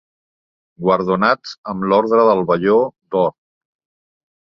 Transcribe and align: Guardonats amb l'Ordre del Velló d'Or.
Guardonats 0.85 1.51
amb 1.73 1.85
l'Ordre 1.91 2.23
del 2.29 2.41
Velló 2.53 2.79
d'Or. 3.17 3.29